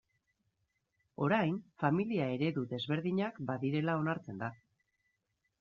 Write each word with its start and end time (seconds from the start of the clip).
Orain 1.25 1.59
familia 1.83 2.31
eredu 2.37 2.65
desberdinak 2.73 3.39
badirela 3.51 3.99
onartzen 4.03 4.45
da. 4.47 4.53